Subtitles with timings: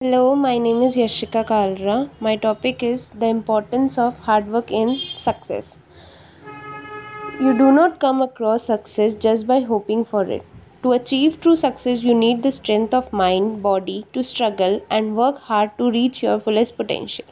[0.00, 2.08] Hello, my name is Yashika Kalra.
[2.20, 5.76] My topic is the importance of hard work in success.
[7.40, 10.44] You do not come across success just by hoping for it.
[10.84, 15.38] To achieve true success, you need the strength of mind, body to struggle and work
[15.38, 17.24] hard to reach your fullest potential.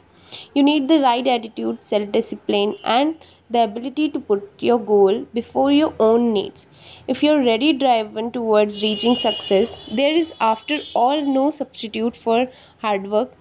[0.53, 3.15] You need the right attitude, self discipline, and
[3.49, 6.65] the ability to put your goal before your own needs.
[7.07, 12.47] If you're ready driven towards reaching success, there is after all no substitute for
[12.79, 13.31] hard work.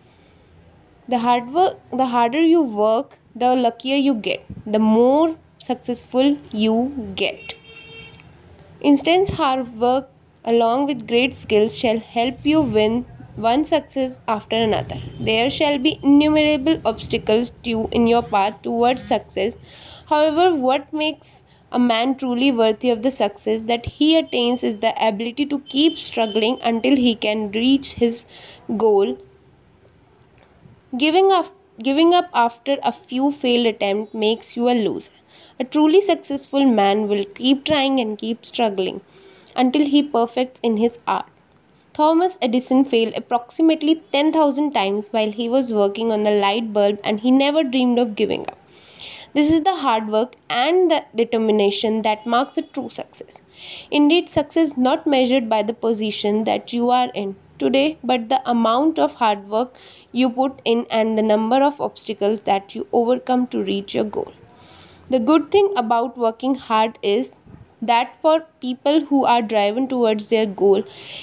[1.09, 7.13] The hard work the harder you work, the luckier you get, the more successful you
[7.17, 7.55] get.
[8.81, 10.09] Instance hard work
[10.45, 13.05] along with great skills shall help you win
[13.37, 14.99] one success after another.
[15.21, 19.57] There shall be innumerable obstacles due in your path towards success.
[20.07, 24.95] However, what makes a man truly worthy of the success that he attains is the
[25.07, 28.25] ability to keep struggling until he can reach his
[28.77, 29.19] goal.
[30.97, 35.13] Giving up, giving up after a few failed attempts makes you a loser.
[35.61, 39.01] A truly successful man will keep trying and keep struggling
[39.55, 41.27] until he perfects in his art.
[41.97, 47.21] Thomas Edison failed approximately 10,000 times while he was working on the light bulb and
[47.21, 48.59] he never dreamed of giving up.
[49.33, 53.39] This is the hard work and the determination that marks a true success.
[53.91, 58.43] Indeed, success is not measured by the position that you are in today, but the
[58.45, 59.75] amount of hard work
[60.13, 64.35] you put in and the number of obstacles that you overcome to reach your goal.
[65.09, 67.33] The good thing about working hard is
[67.87, 70.83] that for people who are driven towards their goal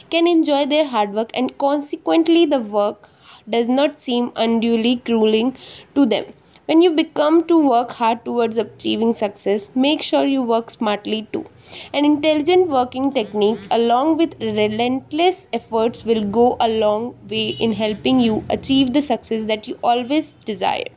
[0.10, 3.10] can enjoy their hard work and consequently the work
[3.50, 5.58] does not seem unduly grueling
[5.96, 6.26] to them.
[6.66, 11.46] When you become to work hard towards achieving success, make sure you work smartly too.
[11.94, 18.22] And intelligent working techniques along with relentless efforts will go a long way in helping
[18.22, 20.88] you achieve the success that you always desire.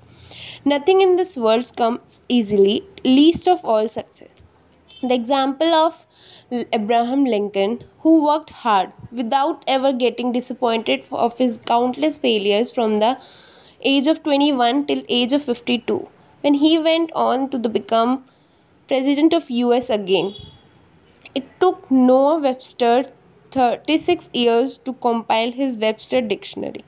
[0.65, 4.36] Nothing in this world comes easily, least of all success.
[5.03, 6.07] The example of
[6.51, 13.19] Abraham Lincoln, who worked hard without ever getting disappointed of his countless failures from the
[13.83, 16.09] age of 21 till age of 52,
[16.41, 18.25] when he went on to become
[18.89, 20.35] president of US again.
[21.35, 23.13] It took Noah Webster
[23.51, 26.85] 36 years to compile his Webster dictionary.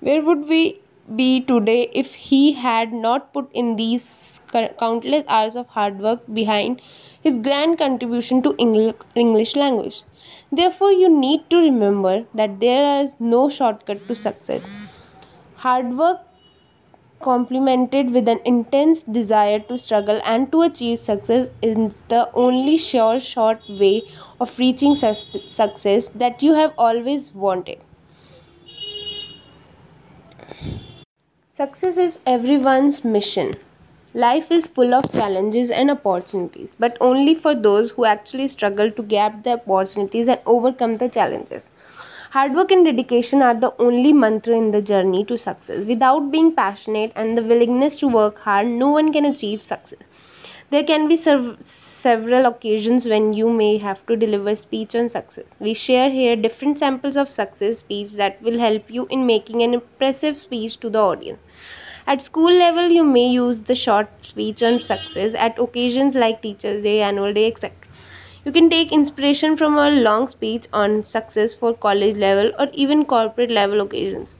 [0.00, 0.80] Where would we
[1.16, 6.80] be today if he had not put in these countless hours of hard work behind
[7.20, 10.02] his grand contribution to English language.
[10.50, 14.64] Therefore, you need to remember that there is no shortcut to success.
[15.56, 16.20] Hard work
[17.20, 23.20] complemented with an intense desire to struggle and to achieve success is the only sure
[23.20, 24.02] short way
[24.40, 27.78] of reaching success that you have always wanted.
[31.52, 33.56] Success is everyone's mission.
[34.12, 39.02] Life is full of challenges and opportunities, but only for those who actually struggle to
[39.02, 41.70] grab the opportunities and overcome the challenges.
[42.32, 45.84] Hard work and dedication are the only mantra in the journey to success.
[45.84, 50.00] Without being passionate and the willingness to work hard, no one can achieve success.
[50.70, 55.54] There can be several occasions when you may have to deliver speech on success.
[55.60, 59.74] We share here different samples of success speech that will help you in making an
[59.74, 61.38] impressive speech to the audience.
[62.06, 66.82] At school level, you may use the short speech on success at occasions like Teachers'
[66.82, 67.76] Day, Annual Day, etc.
[68.44, 73.04] You can take inspiration from a long speech on success for college level or even
[73.04, 74.34] corporate level occasions.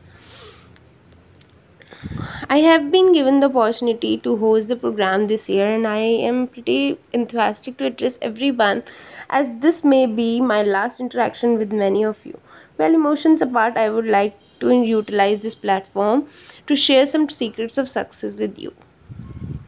[2.48, 6.46] I have been given the opportunity to host the program this year, and I am
[6.46, 8.82] pretty enthusiastic to address everyone
[9.28, 12.40] as this may be my last interaction with many of you.
[12.78, 16.26] Well, emotions apart, I would like to utilize this platform
[16.66, 18.72] to share some secrets of success with you.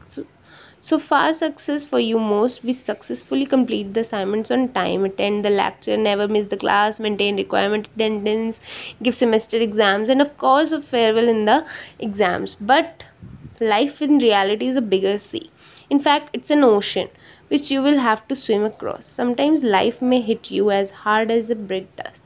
[0.09, 0.27] So,
[0.81, 5.51] so far success for you most we successfully complete the assignments on time attend the
[5.51, 8.61] lecture never miss the class maintain requirement attendance
[9.03, 11.65] give semester exams and of course a farewell in the
[11.99, 12.57] exams.
[12.61, 13.05] But
[13.61, 15.51] life in reality is a bigger sea.
[15.89, 17.09] In fact it's an ocean
[17.49, 19.07] which you will have to swim across.
[19.07, 22.17] Sometimes life may hit you as hard as a brick does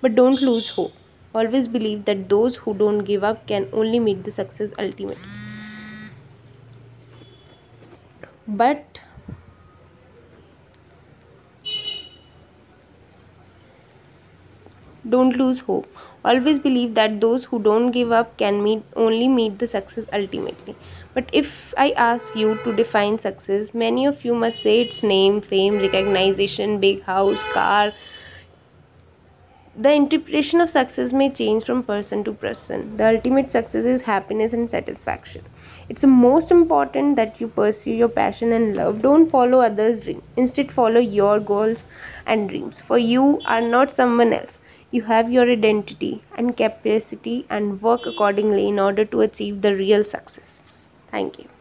[0.00, 0.92] but don't lose hope
[1.40, 5.32] always believe that those who don't give up can only meet the success ultimately
[8.46, 9.00] but
[15.08, 15.86] don't lose hope.
[16.24, 20.74] Always believe that those who don't give up can meet only meet the success ultimately.
[21.14, 21.52] But if
[21.84, 26.78] i ask you to define success many of you must say its name fame recognition
[26.80, 27.92] big house car
[29.78, 32.96] the interpretation of success may change from person to person.
[32.96, 35.44] The ultimate success is happiness and satisfaction.
[35.88, 39.02] It's most important that you pursue your passion and love.
[39.02, 40.22] Don't follow others' dreams.
[40.36, 41.84] Instead, follow your goals
[42.24, 42.80] and dreams.
[42.80, 44.58] For you are not someone else.
[44.90, 50.04] You have your identity and capacity and work accordingly in order to achieve the real
[50.04, 50.86] success.
[51.10, 51.55] Thank you.